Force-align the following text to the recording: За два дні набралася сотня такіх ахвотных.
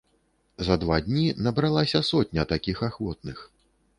За 0.67 0.77
два 0.83 0.95
дні 1.07 1.25
набралася 1.47 2.01
сотня 2.09 2.45
такіх 2.53 2.81
ахвотных. 2.91 3.45